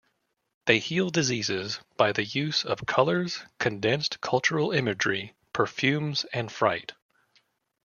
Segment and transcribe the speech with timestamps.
[0.65, 6.93] They heal diseases by the use of colors, condensed cultural imagery, perfumes and fright.